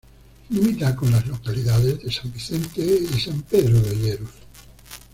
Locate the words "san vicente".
2.11-2.81